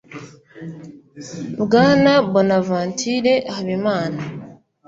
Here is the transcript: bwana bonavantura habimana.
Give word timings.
bwana 1.63 2.11
bonavantura 2.31 3.33
habimana. 3.55 4.19